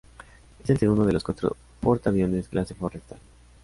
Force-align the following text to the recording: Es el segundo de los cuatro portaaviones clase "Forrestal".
Es 0.63 0.67
el 0.71 0.79
segundo 0.79 1.05
de 1.05 1.13
los 1.13 1.23
cuatro 1.23 1.55
portaaviones 1.79 2.47
clase 2.49 2.73
"Forrestal". 2.73 3.19